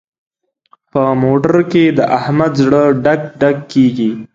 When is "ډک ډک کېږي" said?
3.03-4.11